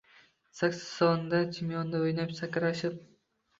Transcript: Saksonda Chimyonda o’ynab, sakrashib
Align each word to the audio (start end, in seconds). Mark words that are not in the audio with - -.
Saksonda 0.59 1.43
Chimyonda 1.59 2.03
o’ynab, 2.07 2.35
sakrashib 2.43 3.01